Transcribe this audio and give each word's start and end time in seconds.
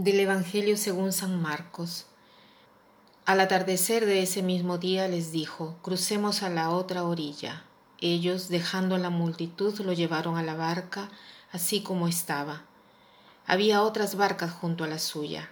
Del 0.00 0.20
Evangelio 0.20 0.76
según 0.76 1.12
San 1.12 1.42
Marcos. 1.42 2.06
Al 3.24 3.40
atardecer 3.40 4.06
de 4.06 4.22
ese 4.22 4.44
mismo 4.44 4.78
día 4.78 5.08
les 5.08 5.32
dijo, 5.32 5.76
crucemos 5.82 6.44
a 6.44 6.50
la 6.50 6.70
otra 6.70 7.02
orilla. 7.02 7.64
Ellos, 8.00 8.48
dejando 8.48 8.96
la 8.96 9.10
multitud, 9.10 9.76
lo 9.80 9.92
llevaron 9.92 10.36
a 10.36 10.44
la 10.44 10.54
barca, 10.54 11.08
así 11.50 11.82
como 11.82 12.06
estaba. 12.06 12.62
Había 13.44 13.82
otras 13.82 14.14
barcas 14.14 14.52
junto 14.52 14.84
a 14.84 14.86
la 14.86 15.00
suya. 15.00 15.50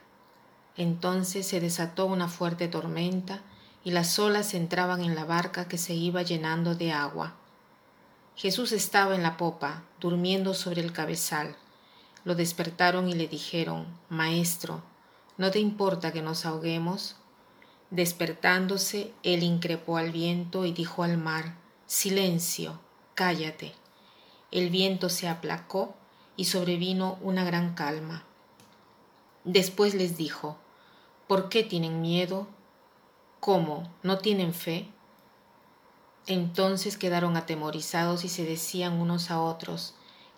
Entonces 0.76 1.44
se 1.48 1.58
desató 1.58 2.06
una 2.06 2.28
fuerte 2.28 2.68
tormenta, 2.68 3.40
y 3.82 3.90
las 3.90 4.16
olas 4.20 4.54
entraban 4.54 5.00
en 5.00 5.16
la 5.16 5.24
barca 5.24 5.66
que 5.66 5.76
se 5.76 5.94
iba 5.94 6.22
llenando 6.22 6.76
de 6.76 6.92
agua. 6.92 7.34
Jesús 8.36 8.70
estaba 8.70 9.16
en 9.16 9.24
la 9.24 9.36
popa, 9.36 9.82
durmiendo 9.98 10.54
sobre 10.54 10.82
el 10.82 10.92
cabezal 10.92 11.56
lo 12.26 12.34
despertaron 12.34 13.08
y 13.08 13.14
le 13.14 13.28
dijeron, 13.28 13.86
Maestro, 14.08 14.82
¿no 15.38 15.52
te 15.52 15.60
importa 15.60 16.12
que 16.12 16.22
nos 16.22 16.44
ahoguemos? 16.44 17.14
Despertándose, 17.90 19.12
él 19.22 19.44
increpó 19.44 19.96
al 19.96 20.10
viento 20.10 20.64
y 20.64 20.72
dijo 20.72 21.04
al 21.04 21.18
mar, 21.18 21.54
Silencio, 21.86 22.80
cállate. 23.14 23.74
El 24.50 24.70
viento 24.70 25.08
se 25.08 25.28
aplacó 25.28 25.94
y 26.36 26.46
sobrevino 26.46 27.16
una 27.22 27.44
gran 27.44 27.76
calma. 27.76 28.24
Después 29.44 29.94
les 29.94 30.16
dijo, 30.16 30.58
¿por 31.28 31.48
qué 31.48 31.62
tienen 31.62 32.00
miedo? 32.02 32.48
¿Cómo? 33.38 33.88
¿No 34.02 34.18
tienen 34.18 34.52
fe? 34.52 34.88
Entonces 36.26 36.98
quedaron 36.98 37.36
atemorizados 37.36 38.24
y 38.24 38.28
se 38.28 38.44
decían 38.44 38.94
unos 38.94 39.30
a 39.30 39.40
otros, 39.40 39.94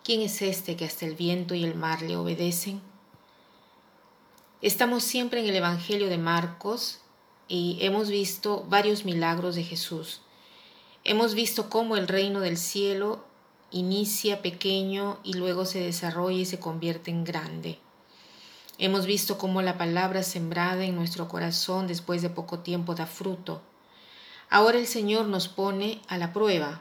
¿Quién 0.08 0.22
es 0.22 0.40
este 0.40 0.74
que 0.74 0.86
hasta 0.86 1.04
el 1.04 1.16
viento 1.16 1.54
y 1.54 1.64
el 1.64 1.74
mar 1.74 2.00
le 2.00 2.16
obedecen? 2.16 2.80
Estamos 4.62 5.04
siempre 5.04 5.40
en 5.40 5.48
el 5.48 5.56
Evangelio 5.56 6.08
de 6.08 6.16
Marcos 6.16 7.00
y 7.46 7.76
hemos 7.82 8.08
visto 8.08 8.64
varios 8.70 9.04
milagros 9.04 9.54
de 9.54 9.64
Jesús. 9.64 10.22
Hemos 11.04 11.34
visto 11.34 11.68
cómo 11.68 11.94
el 11.94 12.08
reino 12.08 12.40
del 12.40 12.56
cielo 12.56 13.22
inicia 13.70 14.40
pequeño 14.40 15.18
y 15.24 15.34
luego 15.34 15.66
se 15.66 15.80
desarrolla 15.80 16.38
y 16.38 16.46
se 16.46 16.58
convierte 16.58 17.10
en 17.10 17.24
grande. 17.24 17.78
Hemos 18.78 19.04
visto 19.04 19.36
cómo 19.36 19.60
la 19.60 19.76
palabra 19.76 20.22
sembrada 20.22 20.86
en 20.86 20.96
nuestro 20.96 21.28
corazón 21.28 21.86
después 21.86 22.22
de 22.22 22.30
poco 22.30 22.60
tiempo 22.60 22.94
da 22.94 23.04
fruto. 23.04 23.60
Ahora 24.48 24.78
el 24.78 24.86
Señor 24.86 25.26
nos 25.26 25.48
pone 25.48 26.00
a 26.08 26.16
la 26.16 26.32
prueba, 26.32 26.80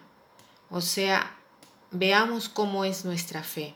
o 0.69 0.79
sea, 0.79 1.36
Veamos 1.91 2.49
cómo 2.49 2.83
es 2.83 3.05
nuestra 3.05 3.43
fe. 3.43 3.73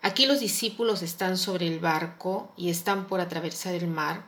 Aquí 0.00 0.24
los 0.24 0.40
discípulos 0.40 1.02
están 1.02 1.36
sobre 1.36 1.66
el 1.66 1.80
barco 1.80 2.50
y 2.56 2.70
están 2.70 3.06
por 3.06 3.20
atravesar 3.20 3.74
el 3.74 3.86
mar 3.86 4.24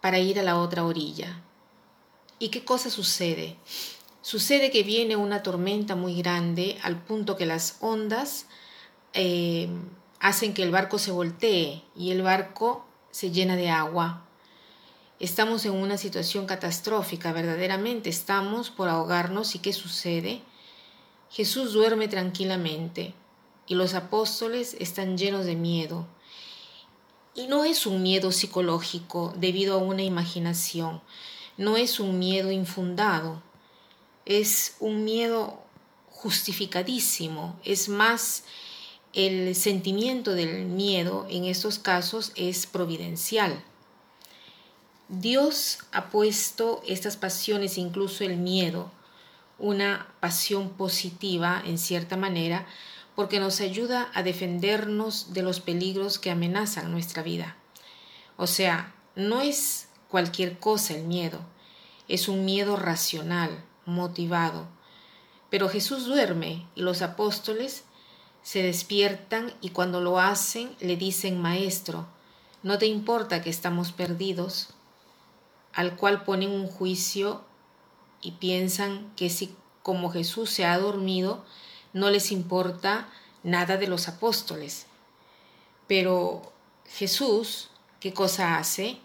para 0.00 0.20
ir 0.20 0.38
a 0.38 0.44
la 0.44 0.60
otra 0.60 0.84
orilla. 0.84 1.42
¿Y 2.38 2.50
qué 2.50 2.64
cosa 2.64 2.88
sucede? 2.88 3.56
Sucede 4.22 4.70
que 4.70 4.84
viene 4.84 5.16
una 5.16 5.42
tormenta 5.42 5.96
muy 5.96 6.22
grande 6.22 6.78
al 6.84 7.02
punto 7.02 7.36
que 7.36 7.46
las 7.46 7.78
ondas 7.80 8.46
eh, 9.12 9.68
hacen 10.20 10.54
que 10.54 10.62
el 10.62 10.70
barco 10.70 11.00
se 11.00 11.10
voltee 11.10 11.82
y 11.96 12.12
el 12.12 12.22
barco 12.22 12.86
se 13.10 13.32
llena 13.32 13.56
de 13.56 13.70
agua. 13.70 14.24
Estamos 15.18 15.66
en 15.66 15.72
una 15.72 15.98
situación 15.98 16.46
catastrófica, 16.46 17.32
verdaderamente 17.32 18.08
estamos 18.08 18.70
por 18.70 18.88
ahogarnos 18.88 19.56
y 19.56 19.58
¿qué 19.58 19.72
sucede? 19.72 20.42
Jesús 21.30 21.72
duerme 21.72 22.08
tranquilamente 22.08 23.14
y 23.66 23.74
los 23.74 23.94
apóstoles 23.94 24.76
están 24.78 25.16
llenos 25.16 25.46
de 25.46 25.56
miedo. 25.56 26.06
Y 27.34 27.46
no 27.46 27.64
es 27.64 27.86
un 27.86 28.02
miedo 28.02 28.30
psicológico 28.30 29.34
debido 29.36 29.74
a 29.74 29.82
una 29.82 30.02
imaginación, 30.02 31.02
no 31.56 31.76
es 31.76 31.98
un 31.98 32.18
miedo 32.18 32.52
infundado, 32.52 33.42
es 34.24 34.76
un 34.78 35.04
miedo 35.04 35.60
justificadísimo, 36.10 37.58
es 37.64 37.88
más 37.88 38.44
el 39.12 39.54
sentimiento 39.54 40.34
del 40.34 40.64
miedo 40.64 41.26
en 41.30 41.44
estos 41.44 41.78
casos 41.78 42.32
es 42.34 42.66
providencial. 42.66 43.62
Dios 45.08 45.78
ha 45.92 46.10
puesto 46.10 46.82
estas 46.86 47.16
pasiones, 47.16 47.78
incluso 47.78 48.24
el 48.24 48.36
miedo, 48.36 48.90
una 49.58 50.08
pasión 50.20 50.70
positiva 50.70 51.62
en 51.64 51.78
cierta 51.78 52.16
manera 52.16 52.66
porque 53.14 53.38
nos 53.38 53.60
ayuda 53.60 54.10
a 54.14 54.22
defendernos 54.22 55.32
de 55.32 55.42
los 55.42 55.60
peligros 55.60 56.18
que 56.18 56.30
amenazan 56.30 56.90
nuestra 56.90 57.22
vida. 57.22 57.56
O 58.36 58.46
sea, 58.46 58.94
no 59.14 59.40
es 59.40 59.88
cualquier 60.08 60.58
cosa 60.58 60.94
el 60.94 61.04
miedo, 61.04 61.40
es 62.08 62.28
un 62.28 62.44
miedo 62.44 62.76
racional, 62.76 63.64
motivado. 63.86 64.66
Pero 65.50 65.68
Jesús 65.68 66.06
duerme 66.06 66.66
y 66.74 66.82
los 66.82 67.02
apóstoles 67.02 67.84
se 68.42 68.62
despiertan 68.62 69.52
y 69.60 69.70
cuando 69.70 70.00
lo 70.00 70.18
hacen 70.18 70.74
le 70.80 70.96
dicen, 70.96 71.40
Maestro, 71.40 72.06
¿no 72.62 72.78
te 72.78 72.86
importa 72.86 73.42
que 73.42 73.50
estamos 73.50 73.92
perdidos? 73.92 74.70
Al 75.72 75.96
cual 75.96 76.24
ponen 76.24 76.50
un 76.50 76.66
juicio 76.66 77.44
y 78.24 78.32
piensan 78.32 79.12
que 79.14 79.30
si 79.30 79.54
como 79.82 80.10
Jesús 80.10 80.50
se 80.50 80.64
ha 80.64 80.78
dormido, 80.78 81.44
no 81.92 82.10
les 82.10 82.32
importa 82.32 83.08
nada 83.42 83.76
de 83.76 83.86
los 83.86 84.08
apóstoles. 84.08 84.86
Pero 85.86 86.40
Jesús, 86.88 87.68
¿qué 88.00 88.14
cosa 88.14 88.56
hace? 88.56 88.98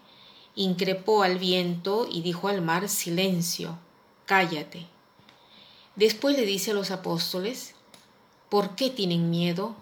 Increpó 0.56 1.22
al 1.22 1.38
viento 1.38 2.08
y 2.10 2.22
dijo 2.22 2.48
al 2.48 2.62
mar, 2.62 2.88
silencio, 2.88 3.78
cállate. 4.24 4.86
Después 5.96 6.34
le 6.34 6.46
dice 6.46 6.70
a 6.70 6.74
los 6.74 6.90
apóstoles, 6.90 7.74
¿por 8.48 8.74
qué 8.74 8.88
tienen 8.88 9.28
miedo? 9.28 9.76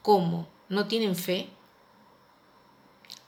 ¿Cómo? 0.00 0.48
¿No 0.70 0.86
tienen 0.86 1.16
fe? 1.16 1.48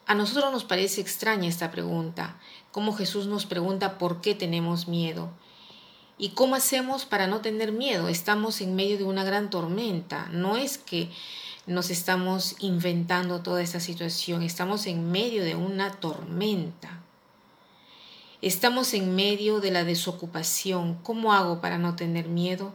A 0.07 0.15
nosotros 0.15 0.53
nos 0.53 0.63
parece 0.63 1.01
extraña 1.01 1.49
esta 1.49 1.73
pregunta, 1.73 2.39
como 2.71 2.95
Jesús 2.95 3.27
nos 3.27 3.45
pregunta 3.45 3.99
por 3.99 4.21
qué 4.21 4.37
tenemos 4.37 4.87
miedo. 4.87 5.31
¿Y 6.17 6.31
cómo 6.31 6.55
hacemos 6.55 7.05
para 7.05 7.27
no 7.27 7.41
tener 7.41 7.73
miedo? 7.73 8.09
Estamos 8.09 8.61
en 8.61 8.77
medio 8.77 8.99
de 8.99 9.05
una 9.05 9.25
gran 9.25 9.51
tormenta. 9.51 10.29
No 10.31 10.57
es 10.57 10.79
que 10.79 11.11
nos 11.67 11.91
estamos 11.91 12.55
inventando 12.61 13.43
toda 13.43 13.61
esta 13.61 13.81
situación, 13.81 14.45
estamos 14.45 14.87
en 14.87 15.11
medio 15.11 15.43
de 15.43 15.57
una 15.57 15.91
tormenta. 15.91 17.03
Estamos 18.43 18.95
en 18.95 19.17
medio 19.17 19.59
de 19.61 19.73
la 19.73 19.83
desocupación. 19.83 20.95
¿Cómo 21.03 21.33
hago 21.33 21.61
para 21.61 21.79
no 21.79 21.97
tener 21.97 22.29
miedo? 22.29 22.73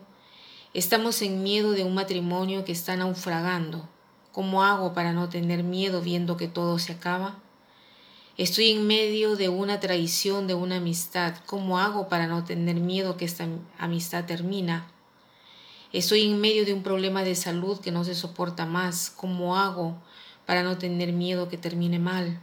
Estamos 0.74 1.22
en 1.22 1.44
miedo 1.44 1.72
de 1.72 1.86
un 1.86 1.94
matrimonio 1.94 2.66
que 2.66 2.74
está 2.74 2.98
naufragando. 2.98 3.88
¿Cómo 4.32 4.64
hago 4.64 4.94
para 4.94 5.12
no 5.12 5.28
tener 5.30 5.64
miedo 5.64 6.02
viendo 6.02 6.38
que 6.38 6.48
todo 6.48 6.80
se 6.80 6.94
acaba? 6.94 7.40
Estoy 8.38 8.72
en 8.72 8.88
medio 8.88 9.36
de 9.36 9.50
una 9.50 9.80
traición 9.80 10.48
de 10.48 10.54
una 10.54 10.78
amistad. 10.78 11.36
¿Cómo 11.46 11.80
hago 11.80 12.08
para 12.08 12.28
no 12.28 12.46
tener 12.46 12.78
miedo 12.78 13.18
que 13.18 13.26
esta 13.26 13.48
amistad 13.78 14.26
termina? 14.26 14.90
Estoy 15.92 16.26
en 16.26 16.40
medio 16.40 16.66
de 16.66 16.74
un 16.74 16.82
problema 16.82 17.24
de 17.24 17.36
salud 17.36 17.80
que 17.82 17.92
no 17.92 18.06
se 18.06 18.16
soporta 18.16 18.66
más. 18.66 19.10
¿Cómo 19.10 19.58
hago 19.58 20.02
para 20.46 20.64
no 20.64 20.78
tener 20.78 21.12
miedo 21.12 21.50
que 21.50 21.58
termine 21.58 22.00
mal? 22.00 22.40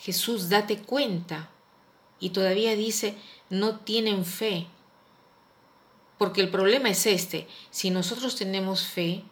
Jesús, 0.00 0.48
date 0.48 0.78
cuenta. 0.78 1.50
Y 2.18 2.30
todavía 2.30 2.74
dice, 2.74 3.14
no 3.50 3.76
tienen 3.76 4.24
fe. 4.24 4.66
Porque 6.18 6.40
el 6.40 6.50
problema 6.50 6.90
es 6.90 7.06
este. 7.06 7.46
Si 7.70 7.90
nosotros 7.90 8.34
tenemos 8.34 8.84
fe, 8.84 9.22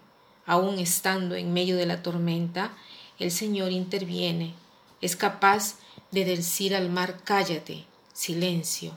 aún 0.47 0.79
estando 0.79 1.35
en 1.35 1.53
medio 1.53 1.77
de 1.77 1.87
la 1.87 2.03
tormenta, 2.03 2.73
el 3.19 3.31
Señor 3.31 3.73
interviene, 3.73 4.55
es 5.01 5.17
capaz 5.17 5.77
de 6.11 6.25
decir 6.25 6.75
al 6.75 6.89
mar, 6.89 7.21
cállate, 7.25 7.85
silencio. 8.13 8.97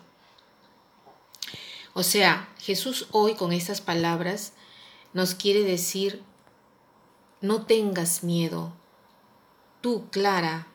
O 1.93 2.03
sea, 2.03 2.47
Jesús 2.59 3.07
hoy 3.11 3.33
con 3.33 3.51
estas 3.51 3.81
palabras 3.81 4.53
nos 5.13 5.35
quiere 5.35 5.63
decir, 5.63 6.21
no 7.41 7.65
tengas 7.65 8.23
miedo. 8.23 8.73
Tú, 9.81 10.09
Clara, 10.11 10.67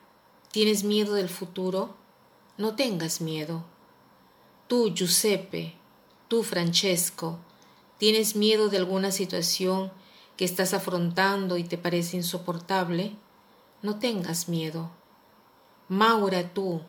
¿tienes 0.51 0.83
miedo 0.83 1.13
del 1.13 1.29
futuro? 1.29 1.95
No 2.57 2.75
tengas 2.75 3.21
miedo. 3.21 3.63
Tú, 4.67 4.93
Giuseppe, 4.93 5.75
tú, 6.27 6.43
Francesco, 6.43 7.39
¿tienes 7.97 8.35
miedo 8.35 8.69
de 8.69 8.77
alguna 8.77 9.11
situación 9.11 9.91
que 10.37 10.45
estás 10.45 10.73
afrontando 10.73 11.57
y 11.57 11.63
te 11.63 11.77
parece 11.77 12.17
insoportable, 12.17 13.15
no 13.81 13.99
tengas 13.99 14.49
miedo. 14.49 14.91
Maura 15.87 16.53
tú, 16.53 16.81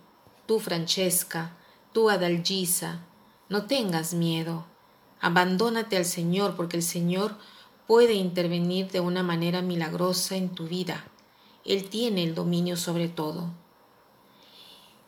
tú 0.47 0.59
Francesca, 0.59 1.57
tú 1.93 2.11
Adalgisa, 2.11 3.01
no 3.49 3.67
tengas 3.67 4.15
miedo. 4.15 4.65
Abandónate 5.21 5.97
al 5.97 6.05
Señor 6.05 6.57
porque 6.57 6.77
el 6.77 6.83
Señor 6.83 7.37
puede 7.87 8.15
intervenir 8.15 8.91
de 8.91 9.01
una 9.01 9.23
manera 9.23 9.63
milagrosa 9.63 10.37
en 10.37 10.51
tu 10.51 10.67
vida. 10.67 11.05
Él 11.65 11.89
tiene 11.89 12.25
el 12.25 12.35
dominio 12.35 12.77
sobre 12.77 13.09
todo. 13.09 13.51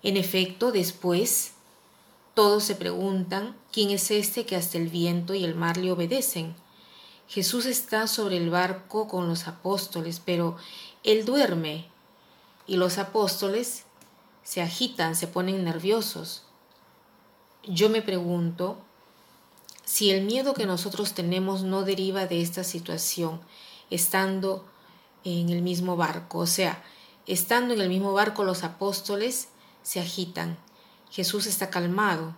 En 0.03 0.17
efecto, 0.17 0.71
después, 0.71 1.55
todos 2.35 2.63
se 2.63 2.77
preguntan, 2.77 3.57
¿quién 3.73 3.91
es 3.91 4.11
este 4.11 4.47
que 4.47 4.55
hasta 4.55 4.79
el 4.79 4.89
viento 4.89 5.35
y 5.35 5.45
el 5.45 5.57
mar 5.57 5.77
le 5.77 5.91
obedecen? 5.91 6.55
Jesús 7.29 7.67
está 7.67 8.07
sobre 8.07 8.39
el 8.39 8.49
barco 8.49 9.07
con 9.07 9.29
los 9.29 9.47
apóstoles, 9.47 10.21
pero 10.25 10.57
Él 11.05 11.27
duerme 11.27 11.87
y 12.67 12.77
los 12.77 12.97
apóstoles 12.97 13.85
se 14.43 14.63
agitan, 14.63 15.15
se 15.15 15.27
ponen 15.27 15.63
nerviosos. 15.63 16.45
Yo 17.65 17.91
me 17.91 18.01
pregunto 18.01 18.79
si 19.85 20.11
el 20.11 20.25
miedo 20.25 20.55
que 20.55 20.65
nosotros 20.65 21.13
tenemos 21.13 21.63
no 21.63 21.83
deriva 21.83 22.27
de 22.27 22.41
esta 22.41 22.65
situación, 22.65 23.41
estando 23.91 24.65
en 25.23 25.51
el 25.51 25.61
mismo 25.61 25.97
barco, 25.97 26.39
o 26.39 26.47
sea, 26.47 26.83
estando 27.27 27.75
en 27.75 27.81
el 27.83 27.91
mismo 27.91 28.15
barco 28.15 28.43
los 28.43 28.65
apóstoles 28.65 29.49
se 29.83 30.01
agitan, 30.01 30.59
Jesús 31.11 31.47
está 31.47 31.69
calmado. 31.69 32.35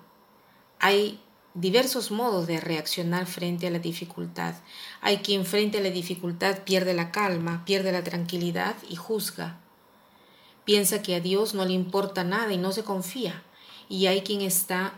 Hay 0.81 1.21
diversos 1.55 2.11
modos 2.11 2.47
de 2.47 2.61
reaccionar 2.61 3.27
frente 3.27 3.67
a 3.67 3.71
la 3.71 3.79
dificultad. 3.79 4.55
Hay 5.01 5.19
quien 5.19 5.45
frente 5.45 5.79
a 5.79 5.81
la 5.83 5.91
dificultad 5.91 6.61
pierde 6.65 6.95
la 6.95 7.11
calma, 7.11 7.65
pierde 7.65 7.93
la 7.93 8.05
tranquilidad 8.05 8.77
y 8.89 8.97
juzga. 8.97 9.59
Piensa 10.65 11.03
que 11.03 11.17
a 11.17 11.21
Dios 11.21 11.55
no 11.55 11.65
le 11.65 11.73
importa 11.73 12.23
nada 12.23 12.53
y 12.53 12.59
no 12.59 12.73
se 12.73 12.85
confía. 12.85 13.43
Y 13.89 14.07
hay 14.07 14.23
quien 14.23 14.41
está 14.41 14.95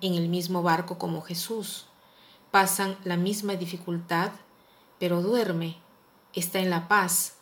en 0.00 0.14
el 0.14 0.28
mismo 0.28 0.62
barco 0.62 0.98
como 0.98 1.20
Jesús. 1.20 1.86
Pasan 2.50 2.96
la 3.04 3.16
misma 3.16 3.54
dificultad, 3.54 4.32
pero 4.98 5.20
duerme, 5.20 5.76
está 6.34 6.60
en 6.60 6.70
la 6.70 6.88
paz. 6.88 7.36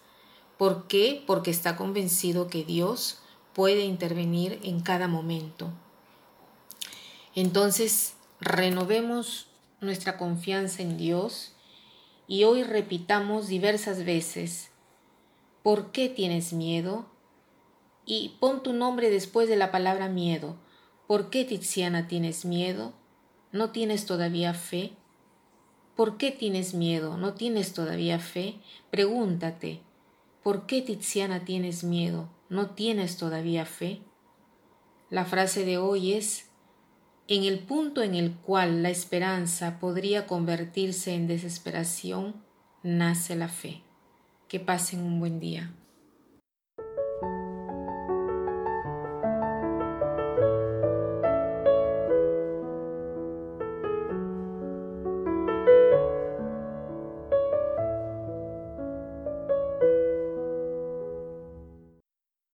¿Por 0.57 0.89
qué? 0.89 1.23
Porque 1.27 1.51
está 1.53 1.77
convencido 1.77 2.49
que 2.49 2.65
Dios 2.65 3.21
puede 3.55 3.85
intervenir 3.85 4.59
en 4.65 4.81
cada 4.81 5.07
momento. 5.07 5.71
Entonces, 7.35 8.15
renovemos 8.41 9.49
nuestra 9.81 10.17
confianza 10.17 10.83
en 10.83 10.97
Dios 10.97 11.55
y 12.27 12.45
hoy 12.45 12.63
repitamos 12.63 13.49
diversas 13.49 14.05
veces, 14.05 14.71
¿por 15.63 15.93
qué 15.93 16.09
tienes 16.09 16.53
miedo? 16.53 17.07
Y 18.05 18.37
pon 18.41 18.63
tu 18.63 18.73
nombre 18.73 19.11
después 19.11 19.49
de 19.49 19.57
la 19.57 19.71
palabra 19.71 20.09
miedo. 20.09 20.57
¿Por 21.07 21.31
qué, 21.31 21.45
Tiziana, 21.45 22.09
tienes 22.09 22.45
miedo? 22.45 22.93
¿No 23.53 23.71
tienes 23.71 24.07
todavía 24.07 24.55
fe? 24.55 24.93
¿Por 25.97 26.17
qué 26.17 26.31
tienes 26.31 26.75
miedo? 26.75 27.17
¿No 27.17 27.35
tienes 27.35 27.73
todavía 27.73 28.19
fe? 28.19 28.61
Pregúntate, 28.91 29.81
¿por 30.43 30.67
qué, 30.67 30.81
Tiziana, 30.81 31.45
tienes 31.45 31.83
miedo? 31.83 32.29
¿No 32.49 32.71
tienes 32.71 33.17
todavía 33.17 33.67
fe? 33.67 34.01
La 35.11 35.25
frase 35.25 35.65
de 35.65 35.79
hoy 35.79 36.13
es, 36.13 36.48
en 37.29 37.45
el 37.45 37.59
punto 37.59 38.03
en 38.03 38.15
el 38.15 38.33
cual 38.33 38.83
la 38.83 38.89
esperanza 38.89 39.79
podría 39.79 40.27
convertirse 40.27 41.15
en 41.15 41.27
desesperación, 41.27 42.43
nace 42.83 43.37
la 43.37 43.49
fe. 43.49 43.83
Que 44.49 44.59
pasen 44.61 45.03
un 45.03 45.21
buen 45.21 45.39
día. 45.39 45.75